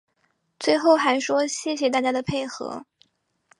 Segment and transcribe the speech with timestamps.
[0.59, 2.87] 最后还说谢谢大家的配合